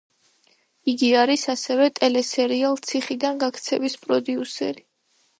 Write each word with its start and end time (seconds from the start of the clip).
იგი 0.93 1.09
არის 1.23 1.41
ასევე 1.53 1.89
ტელესერიალ 1.99 2.77
„ციხიდან 2.87 3.37
გაქცევის“ 3.43 3.99
პროდიუსერი. 4.07 4.83